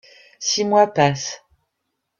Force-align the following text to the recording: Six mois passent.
Six 0.39 0.63
mois 0.67 0.87
passent. 0.87 1.37